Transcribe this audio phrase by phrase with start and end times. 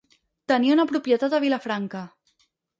[0.51, 2.05] Tenia una propietat a Vilafranca.